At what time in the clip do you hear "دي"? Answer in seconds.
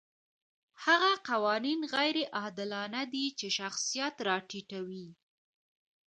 3.11-3.25